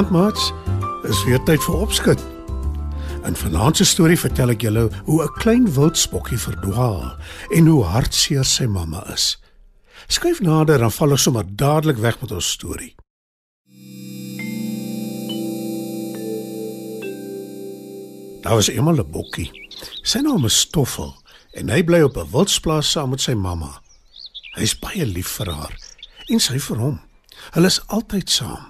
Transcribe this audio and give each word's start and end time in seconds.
Goeienaand 0.00 0.32
maats. 0.32 0.52
Is 1.02 1.24
weer 1.24 1.42
tyd 1.44 1.60
vir 1.60 1.74
opskud. 1.76 2.20
In 3.28 3.34
vanaand 3.36 3.76
se 3.76 3.84
storie 3.84 4.16
vertel 4.16 4.54
ek 4.54 4.62
julle 4.64 4.86
hoe 5.04 5.18
'n 5.24 5.34
klein 5.36 5.66
wildspokkie 5.76 6.38
verdwaal 6.40 7.18
en 7.52 7.66
hoe 7.66 7.84
hartseer 7.84 8.44
sy 8.44 8.64
mamma 8.64 9.04
is. 9.12 9.36
Skryf 10.08 10.40
nader 10.40 10.78
dan 10.78 10.90
val 10.90 11.10
ons 11.10 11.22
sommer 11.22 11.44
dadelik 11.44 11.98
weg 12.00 12.20
met 12.20 12.32
ons 12.32 12.50
storie. 12.50 12.94
Daar 18.40 18.56
was 18.56 18.68
eendag 18.68 19.04
'n 19.04 19.10
bokkie. 19.10 19.50
Sy 20.02 20.18
naam 20.20 20.44
is 20.44 20.60
Stoffel 20.60 21.14
en 21.52 21.68
hy 21.68 21.82
bly 21.82 22.00
op 22.02 22.16
'n 22.16 22.30
wildsplaas 22.30 22.90
saam 22.90 23.10
met 23.10 23.20
sy 23.20 23.34
mamma. 23.34 23.82
Hy's 24.56 24.78
baie 24.78 25.06
lief 25.06 25.28
vir 25.28 25.52
haar 25.52 25.76
en 26.28 26.40
sy 26.40 26.58
vir 26.58 26.76
hom. 26.76 27.00
Hulle 27.52 27.66
is 27.66 27.80
altyd 27.86 28.30
saam. 28.30 28.69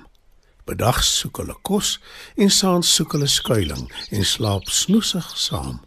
Bedag 0.70 1.00
soek 1.02 1.40
hulle 1.42 1.56
kos 1.66 1.96
en 2.38 2.50
saans 2.54 2.86
soek 2.94 3.16
hulle 3.16 3.26
skuilings 3.26 4.10
en 4.14 4.26
slaap 4.26 4.68
snoesig 4.70 5.26
saam. 5.34 5.80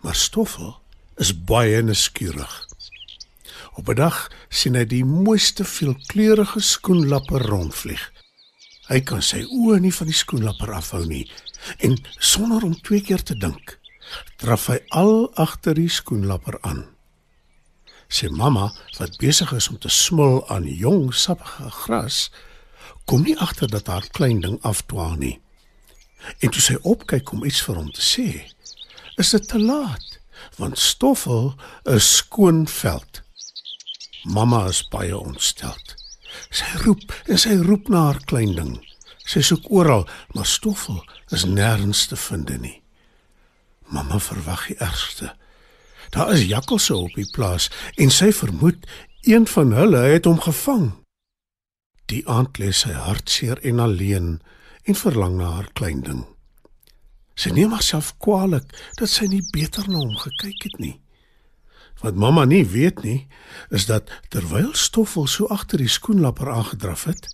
Maar 0.00 0.16
Stoffel 0.16 0.70
is 1.20 1.34
baie 1.50 1.82
nuuskierig. 1.84 2.54
Op 3.76 3.88
'n 3.88 3.98
dag 4.00 4.30
sien 4.48 4.74
hy 4.74 4.84
die 4.88 5.04
mooiste 5.04 5.64
veelkleurige 5.64 6.60
skoenlapper 6.60 7.42
rondvlieg. 7.52 8.12
Hy 8.88 9.00
kan 9.00 9.22
sy 9.22 9.44
oë 9.44 9.80
nie 9.80 9.92
van 9.92 10.06
die 10.06 10.16
skoenlapper 10.16 10.72
afhou 10.72 11.04
nie 11.04 11.28
en 11.78 11.98
sonder 12.18 12.64
om 12.64 12.80
twee 12.80 13.00
keer 13.00 13.22
te 13.22 13.36
dink, 13.36 13.78
draf 14.36 14.66
hy 14.66 14.78
al 14.88 15.30
agter 15.34 15.74
die 15.74 15.88
skoenlapper 15.88 16.58
aan. 16.60 16.84
Sy 18.08 18.28
mamma, 18.28 18.72
wat 18.98 19.16
besig 19.18 19.52
is 19.52 19.68
om 19.68 19.78
te 19.78 19.88
smil 19.88 20.48
aan 20.48 20.64
jong 20.68 21.14
sappige 21.14 21.70
gras, 21.70 22.30
kom 23.04 23.22
nie 23.22 23.36
agter 23.38 23.70
dat 23.70 23.86
haar 23.86 24.06
klein 24.10 24.40
ding 24.40 24.58
afdwaal 24.62 25.16
nie. 25.20 25.40
En 26.40 26.50
toe 26.50 26.62
sy 26.62 26.76
opkyk 26.82 27.32
om 27.32 27.44
iets 27.44 27.62
vir 27.66 27.80
hom 27.80 27.90
te 27.92 28.04
sê, 28.04 28.28
is 29.20 29.30
dit 29.30 29.48
te 29.48 29.60
laat, 29.60 30.18
want 30.56 30.78
Stoffel 30.78 31.52
is 31.90 32.16
skoon 32.16 32.64
veld. 32.68 33.20
Mamma 34.24 34.64
is 34.68 34.82
baie 34.88 35.16
ontsteld. 35.18 35.94
Sy 36.50 36.66
roep 36.82 37.12
en 37.28 37.38
sy 37.38 37.58
roep 37.60 37.90
na 37.92 38.08
haar 38.08 38.22
klein 38.30 38.54
ding. 38.56 38.74
Sy 39.24 39.44
soek 39.44 39.68
oral, 39.72 40.06
maar 40.34 40.48
Stoffel 40.48 41.02
is 41.32 41.46
nêrens 41.48 42.06
te 42.08 42.16
vind 42.16 42.50
nie. 42.60 42.80
Mamma 43.92 44.18
verwag 44.18 44.66
die 44.68 44.78
ergste. 44.80 45.34
Daar 46.10 46.32
is 46.32 46.46
jakkalse 46.48 46.96
op 46.96 47.14
die 47.16 47.28
plaas 47.32 47.70
en 48.00 48.10
sy 48.10 48.32
vermoed 48.32 48.86
een 49.24 49.46
van 49.46 49.72
hulle 49.72 50.04
het 50.14 50.28
hom 50.28 50.40
gevang. 50.40 50.92
Die 52.12 52.22
aand 52.28 52.58
lê 52.60 52.72
sy 52.72 52.92
hartseer 52.92 53.60
en 53.64 53.80
alleen 53.80 54.40
en 54.84 54.98
verlang 54.98 55.38
na 55.38 55.54
haar 55.56 55.70
klein 55.72 56.02
ding. 56.04 56.24
Sy 57.34 57.50
neem 57.50 57.72
haarself 57.74 58.12
kwaadlik 58.22 58.68
dat 59.00 59.10
sy 59.10 59.26
nie 59.30 59.42
beter 59.54 59.88
na 59.88 60.02
hom 60.02 60.14
gekyk 60.20 60.68
het 60.68 60.78
nie. 60.78 60.98
Wat 62.02 62.18
mamma 62.20 62.44
nie 62.44 62.64
weet 62.68 63.02
nie, 63.02 63.26
is 63.70 63.86
dat 63.88 64.10
terwyl 64.28 64.74
Stoffel 64.76 65.26
so 65.30 65.48
agter 65.48 65.80
die 65.80 65.90
skoenlapper 65.90 66.50
aangedraf 66.52 67.06
het, 67.08 67.28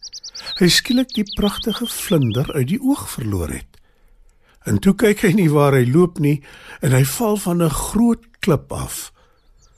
hy 0.61 0.69
skielik 0.73 1.13
die 1.17 1.27
pragtige 1.37 1.89
vlinder 1.91 2.49
uit 2.55 2.69
die 2.71 2.81
oog 2.81 3.09
verloor 3.11 3.51
het. 3.53 3.67
En 4.69 4.79
toe 4.79 4.95
kyk 4.95 5.25
hy 5.25 5.33
nie 5.37 5.49
waar 5.53 5.75
hy 5.77 5.87
loop 5.89 6.21
nie 6.21 6.39
en 6.85 6.95
hy 6.95 7.05
val 7.17 7.41
van 7.41 7.63
'n 7.63 7.79
groot 7.83 8.25
klip 8.41 8.73
af. 8.73 9.13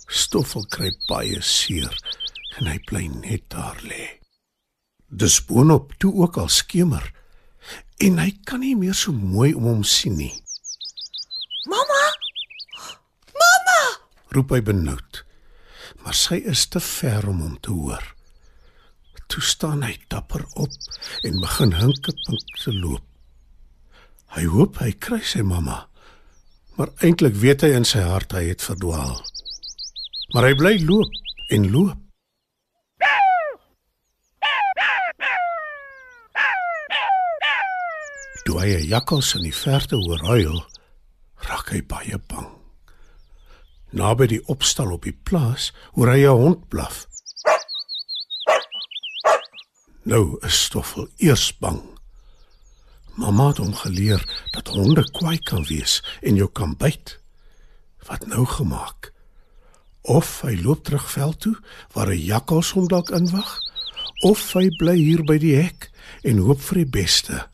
Stoffel 0.09 0.67
kry 0.67 0.91
baie 1.09 1.41
seer 1.41 1.95
en 2.59 2.67
hy 2.67 2.79
bly 2.87 3.07
net 3.07 3.49
daar 3.49 3.79
lê. 3.83 4.22
Dis 5.13 5.43
boonop 5.45 5.93
toe 6.01 6.13
ook 6.25 6.39
al 6.41 6.49
skemer 6.49 7.05
en 8.03 8.17
hy 8.19 8.31
kan 8.49 8.63
nie 8.65 8.75
meer 8.75 8.97
so 8.97 9.13
mooi 9.13 9.53
om 9.55 9.69
hom 9.69 9.85
sien 9.85 10.17
nie. 10.17 10.33
Mamma! 11.69 12.07
Mamma! 13.37 13.83
roep 14.35 14.57
hy 14.57 14.63
benoud. 14.65 15.21
Maar 16.03 16.17
sy 16.19 16.41
is 16.49 16.65
te 16.73 16.81
ver 16.83 17.29
om 17.31 17.45
hom 17.45 17.55
te 17.63 17.71
hoor. 17.77 18.03
Toe 19.31 19.45
staan 19.45 19.85
hy 19.87 19.95
dapper 20.13 20.43
op 20.61 20.73
en 21.29 21.41
begin 21.45 21.77
hinkepink 21.77 22.59
te 22.65 22.75
loop. 22.75 23.05
Hy 24.33 24.49
hoop 24.49 24.81
hy 24.81 24.91
kry 24.97 25.21
sy 25.25 25.45
mamma. 25.47 25.85
Maar 26.81 26.91
eintlik 27.05 27.37
weet 27.39 27.63
hy 27.67 27.75
in 27.77 27.87
sy 27.87 28.01
hart 28.03 28.33
hy 28.33 28.49
het 28.49 28.65
verdwaal. 28.65 29.21
Maar 30.33 30.49
hy 30.49 30.55
bly 30.59 30.75
loop 30.89 31.53
en 31.53 31.69
loop. 31.71 32.02
Toe 38.43 38.59
hy 38.59 38.75
'n 38.75 38.89
jakkals 38.91 39.35
in 39.35 39.45
die 39.47 39.55
verte 39.55 39.97
hoor 39.97 40.23
huil, 40.27 40.67
raak 41.47 41.71
hy 41.71 41.83
baie 41.87 42.19
bang. 42.27 42.51
Naby 43.93 44.27
die 44.27 44.43
opstal 44.51 44.93
op 44.93 45.05
die 45.07 45.15
plaas, 45.15 45.71
hoor 45.95 46.11
hy 46.11 46.27
'n 46.27 46.41
hond 46.43 46.69
blaf. 46.69 47.07
Nou 50.03 50.39
is 50.43 50.65
Stoffel 50.65 51.09
eers 51.17 51.53
bang. 51.59 51.83
Mamma 53.15 53.49
het 53.49 53.61
hom 53.63 53.75
geleer 53.75 54.23
dat 54.51 54.69
honde 54.69 55.05
kwaai 55.11 55.39
kan 55.39 55.63
wees 55.69 56.03
en 56.23 56.35
jou 56.35 56.49
kan 56.51 56.77
byt. 56.77 57.21
Wat 58.09 58.27
nou 58.27 58.47
gemaak? 58.47 59.13
Of 60.03 60.41
hy 60.41 60.57
loop 60.63 60.85
terug 60.85 61.11
veld 61.11 61.41
toe 61.41 61.57
waar 61.93 62.11
'n 62.11 62.19
jakkals 62.19 62.73
hom 62.73 62.89
dalk 62.89 63.11
inwag, 63.11 63.61
of 64.25 64.53
hy 64.53 64.69
bly 64.79 64.97
hier 64.97 65.23
by 65.25 65.39
die 65.39 65.55
hek 65.55 65.91
en 66.23 66.39
hoop 66.39 66.61
vir 66.61 66.75
die 66.75 66.91
beste. 66.91 67.52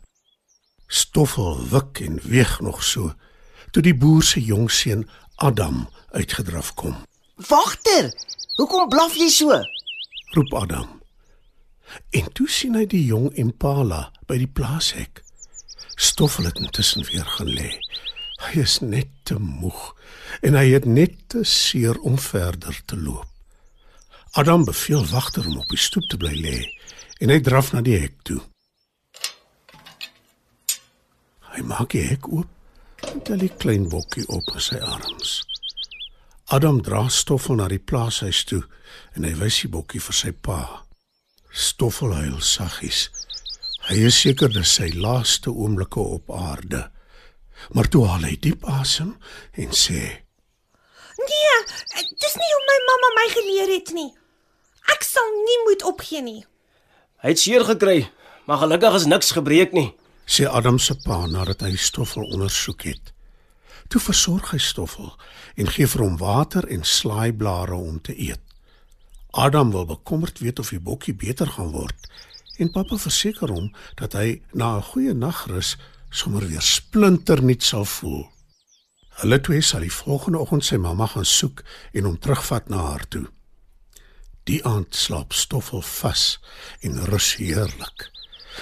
Stoffel 0.89 1.59
wik 1.69 2.01
en 2.01 2.17
weeg 2.25 2.59
nog 2.65 2.83
so 2.83 3.13
toe 3.71 3.83
die 3.85 3.93
boer 3.93 4.25
se 4.25 4.41
jong 4.41 4.71
seun 4.73 5.05
Adam 5.37 5.85
uitgedraf 6.17 6.73
kom. 6.73 6.95
Wagter, 7.47 8.09
hoekom 8.57 8.89
blaf 8.89 9.13
jy 9.15 9.29
so? 9.29 9.59
Roep 10.33 10.53
Adam. 10.57 10.97
En 12.09 12.31
toe 12.33 12.49
sien 12.49 12.75
hy 12.77 12.87
die 12.89 13.03
jong 13.05 13.29
Impala 13.37 14.07
by 14.29 14.39
die 14.41 14.49
plaashek. 14.49 15.21
Stoffel 15.99 16.49
het 16.49 16.59
intussen 16.61 17.05
weer 17.05 17.25
gaan 17.37 17.53
lê. 17.53 17.71
Hy 18.49 18.63
is 18.63 18.79
net 18.81 19.11
te 19.29 19.37
moeg 19.39 19.91
en 20.45 20.57
hy 20.57 20.69
het 20.71 20.85
net 20.89 21.17
te 21.29 21.43
seer 21.45 21.99
om 22.01 22.17
verder 22.17 22.81
te 22.89 22.97
loop. 22.97 23.27
Adam 24.37 24.65
beveel 24.65 25.05
wagter 25.09 25.45
om 25.45 25.57
op 25.57 25.69
die 25.69 25.81
stoep 25.81 26.05
te 26.09 26.17
bly 26.17 26.35
lê 26.37 26.57
en 27.19 27.33
hy 27.33 27.39
draf 27.45 27.73
na 27.73 27.81
die 27.85 27.97
hek 27.99 28.21
toe. 28.25 28.39
Hy 31.59 31.65
maak 31.67 31.91
die 31.91 32.05
hek 32.07 32.23
oop 32.31 33.03
en 33.11 33.17
tel 33.27 33.41
die 33.43 33.51
klein 33.59 33.89
bokkie 33.91 34.23
op 34.31 34.45
in 34.53 34.61
sy 34.63 34.77
arms. 34.79 35.41
Adam 36.55 36.77
dra 36.79 37.01
Stoffel 37.11 37.59
na 37.59 37.65
die 37.67 37.81
plaashuis 37.83 38.45
toe 38.47 38.61
en 39.19 39.27
hy 39.27 39.33
wys 39.41 39.57
die 39.65 39.71
bokkie 39.73 39.99
vir 39.99 40.15
sy 40.15 40.31
pa. 40.31 40.85
Stoffel 41.51 42.15
huil 42.15 42.39
saggies. 42.39 43.09
Hy 43.89 43.99
is 44.07 44.21
seker 44.23 44.55
dis 44.55 44.77
sy 44.79 44.87
laaste 44.95 45.51
oomblikke 45.51 45.99
op 45.99 46.31
aarde. 46.31 46.85
Maar 47.75 47.91
toe 47.91 48.05
haal 48.07 48.29
hy 48.29 48.39
diep 48.39 48.63
asem 48.63 49.17
en 49.59 49.75
sê: 49.75 49.99
"Nee, 51.19 51.61
dis 52.23 52.39
nie 52.39 52.51
hoe 52.55 52.65
my 52.71 52.81
mamma 52.87 53.13
my 53.19 53.29
geleer 53.35 53.75
het 53.75 53.91
nie. 53.99 54.13
Ek 54.95 55.03
sal 55.03 55.27
nie 55.43 55.61
moet 55.67 55.83
opgee 55.83 56.23
nie." 56.23 56.45
Hy 57.19 57.35
het 57.35 57.39
seer 57.39 57.67
gekry, 57.67 58.05
maar 58.47 58.63
gelukkig 58.63 59.01
is 59.03 59.11
niks 59.11 59.35
gebreek 59.35 59.75
nie 59.75 59.89
sê 60.29 60.45
Adam 60.45 60.77
se 60.77 60.93
pa 61.05 61.23
nadat 61.25 61.63
hy 61.65 61.73
Stoffel 61.75 62.27
ondersoek 62.29 62.85
het. 62.85 63.13
Toe 63.89 64.01
versorg 64.01 64.51
hy 64.53 64.61
Stoffel 64.61 65.09
en 65.57 65.71
gee 65.73 65.89
vir 65.89 66.03
hom 66.05 66.17
water 66.21 66.67
en 66.69 66.85
slaaiblare 66.85 67.75
om 67.75 67.97
te 68.01 68.13
eet. 68.13 68.43
Adam 69.31 69.71
wil 69.73 69.87
bekommerd 69.89 70.39
weet 70.39 70.59
of 70.61 70.69
die 70.69 70.81
bokkie 70.81 71.15
beter 71.17 71.49
gaan 71.57 71.73
word 71.73 72.09
en 72.59 72.71
pappa 72.75 72.97
verseker 72.99 73.49
hom 73.53 73.71
dat 73.97 74.13
hy 74.13 74.41
na 74.53 74.77
'n 74.77 74.87
goeie 74.91 75.13
nagrus 75.13 75.77
sommer 76.09 76.45
weer 76.47 76.61
splinternuut 76.61 77.63
sal 77.63 77.85
voel. 77.85 78.27
Hulle 79.21 79.41
twee 79.41 79.61
sal 79.61 79.81
die 79.81 79.93
volgende 79.93 80.39
oggend 80.39 80.65
sy 80.65 80.77
mamma 80.77 81.07
gaan 81.07 81.25
soek 81.25 81.63
en 81.93 82.05
hom 82.05 82.19
terugvat 82.19 82.69
na 82.69 82.77
haar 82.77 83.07
toe. 83.07 83.25
Die 84.43 84.61
aand 84.65 84.95
slaap 84.95 85.33
Stoffel 85.33 85.81
vas 85.81 86.39
en 86.81 87.05
rus 87.05 87.35
heerlik. 87.35 88.09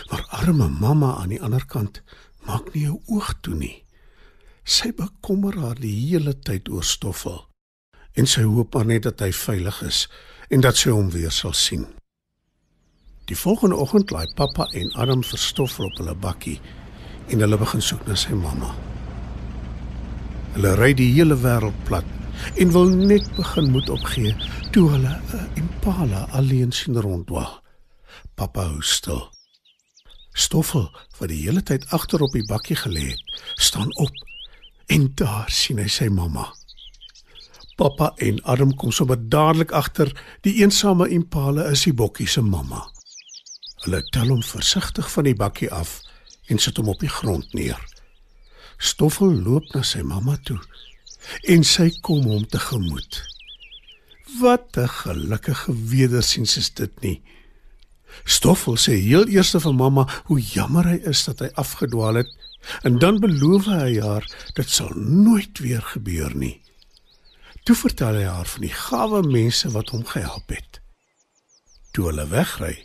Maar 0.09 0.25
arme 0.41 0.67
mamma 0.69 1.15
aan 1.17 1.29
die 1.29 1.41
ander 1.41 1.65
kant 1.65 2.01
maak 2.47 2.73
nie 2.73 2.88
'n 2.88 3.01
oog 3.05 3.33
toe 3.41 3.55
nie. 3.55 3.83
Sy 4.63 4.91
bekommer 4.91 5.55
haar 5.59 5.79
die 5.79 5.95
hele 6.09 6.33
tyd 6.39 6.69
oor 6.69 6.83
Stoffel 6.83 7.47
en 8.13 8.25
sy 8.25 8.41
hoop 8.41 8.73
maar 8.73 8.85
net 8.85 9.03
dat 9.03 9.19
hy 9.19 9.31
veilig 9.31 9.81
is 9.85 10.07
en 10.49 10.61
dat 10.61 10.77
sy 10.77 10.89
hom 10.89 11.09
weer 11.13 11.31
sal 11.31 11.53
sien. 11.53 11.85
Die 13.27 13.35
volgende 13.35 13.75
oggend 13.75 14.11
laai 14.11 14.27
pappa 14.35 14.65
en 14.73 14.91
Adam 14.95 15.23
vir 15.23 15.39
Stoffel 15.39 15.85
op 15.85 15.97
hulle 16.01 16.15
bakkie 16.15 16.59
en 17.27 17.44
hulle 17.44 17.57
begin 17.57 17.81
soek 17.81 18.05
na 18.07 18.15
sy 18.15 18.33
mamma. 18.33 18.73
Hulle 20.55 20.75
ry 20.79 20.94
die 20.97 21.11
hele 21.13 21.35
wêreld 21.44 21.77
plat 21.85 22.07
en 22.55 22.71
wil 22.71 22.89
net 22.89 23.27
begin 23.35 23.71
moet 23.71 23.89
opgee 23.89 24.35
toe 24.71 24.89
hulle 24.95 25.15
'n 25.33 25.49
impala 25.63 26.27
alleen 26.31 26.71
sien 26.71 27.01
rondwaal. 27.01 27.61
Pappa 28.35 28.69
hou 28.69 28.81
stil. 28.81 29.37
Stoffel, 30.38 30.92
wat 31.18 31.31
die 31.31 31.42
hele 31.42 31.63
tyd 31.66 31.88
agter 31.95 32.22
op 32.22 32.36
die 32.38 32.45
bakkie 32.45 32.78
gelê 32.78 33.07
het, 33.10 33.22
staan 33.57 33.89
op 33.98 34.13
en 34.94 35.10
daar 35.18 35.50
sien 35.51 35.81
hy 35.81 35.88
sy 35.92 36.07
mamma. 36.13 36.45
Pappa 37.78 38.12
en 38.24 38.38
Adam 38.45 38.72
kom 38.78 38.94
sommer 38.94 39.18
dadelik 39.30 39.74
agter 39.75 40.12
die 40.45 40.56
eensame 40.62 41.10
impala 41.13 41.68
is 41.74 41.84
die 41.86 41.94
bokkie 41.94 42.30
se 42.30 42.42
mamma. 42.45 42.84
Hulle 43.84 44.04
tel 44.13 44.30
hom 44.34 44.44
versigtig 44.45 45.10
van 45.13 45.28
die 45.28 45.36
bakkie 45.38 45.72
af 45.74 46.00
en 46.50 46.62
sit 46.62 46.78
hom 46.78 46.90
op 46.94 47.01
die 47.01 47.12
grond 47.12 47.54
neer. 47.57 47.81
Stoffel 48.78 49.33
loop 49.45 49.74
na 49.74 49.83
sy 49.86 50.04
mamma 50.06 50.38
toe 50.45 50.60
en 51.50 51.66
sy 51.66 51.90
kom 52.06 52.30
hom 52.30 52.45
tegemoet. 52.50 53.24
Wat 54.40 54.78
'n 54.78 54.88
gelukkige 55.01 55.74
wedersiens 55.74 56.57
is 56.57 56.69
dit 56.74 57.01
nie. 57.01 57.22
Stoffel 58.24 58.78
sê 58.78 58.98
heel 59.02 59.28
eers 59.28 59.56
vir 59.56 59.74
mamma 59.74 60.08
hoe 60.30 60.40
jammer 60.40 60.88
hy 60.88 61.00
is 61.10 61.24
dat 61.25 61.40
hy 61.40 61.50
afgedwaal 61.56 62.24
het 62.24 62.31
en 62.84 63.00
dan 63.00 63.19
beloof 63.19 63.69
hy 63.72 64.00
haar 64.02 64.25
dit 64.56 64.69
sal 64.69 64.92
nooit 64.96 65.60
weer 65.60 65.81
gebeur 65.94 66.36
nie. 66.36 66.58
Toe 67.64 67.75
vertel 67.75 68.22
hy 68.22 68.28
haar 68.28 68.48
van 68.48 68.64
die 68.64 68.74
gawe 68.74 69.22
mense 69.28 69.69
wat 69.74 69.90
hom 69.92 70.06
gehelp 70.08 70.52
het. 70.56 70.80
Toe 71.92 72.10
hulle 72.10 72.28
wegry, 72.31 72.75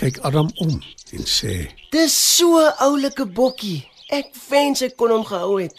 kyk 0.00 0.18
Adam 0.26 0.50
om 0.64 0.80
en 1.14 1.26
sê: 1.26 1.70
Dis 1.94 2.14
so 2.36 2.58
'n 2.58 2.74
oulike 2.86 3.26
bokkie. 3.26 3.86
Ek 4.10 4.34
wens 4.48 4.82
ek 4.82 4.96
kon 4.96 5.10
hom 5.10 5.24
gehou 5.24 5.60
het. 5.62 5.74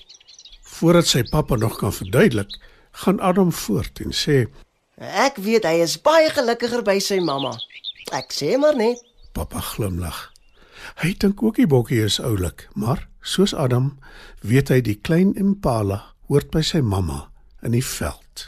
Voordat 0.64 1.08
sy 1.08 1.24
pappa 1.24 1.56
nog 1.56 1.78
kan 1.78 1.94
verduidelik, 1.94 2.52
gaan 2.92 3.20
Adam 3.20 3.52
voort 3.52 4.00
en 4.00 4.14
sê: 4.14 4.48
Ek 4.98 5.36
weet 5.38 5.66
hy 5.66 5.82
is 5.84 5.98
baie 6.02 6.30
gelukkiger 6.30 6.84
by 6.84 7.00
sy 7.00 7.20
mamma. 7.20 7.52
Ek 8.10 8.34
sê 8.34 8.58
maar 8.58 8.76
net. 8.76 9.00
Pappa 9.32 9.62
glimlag. 9.62 10.32
Hy 11.02 11.14
dink 11.22 11.44
ook 11.44 11.62
die 11.62 11.70
bokkie 11.70 12.02
is 12.04 12.20
oulik, 12.20 12.68
maar 12.74 13.08
soos 13.22 13.54
Adam, 13.54 13.94
weet 14.42 14.74
hy 14.74 14.82
die 14.82 14.98
klein 14.98 15.36
impala 15.38 16.02
hoort 16.32 16.50
by 16.52 16.66
sy 16.66 16.82
mamma 16.82 17.28
in 17.62 17.78
die 17.78 17.86
veld. 17.86 18.48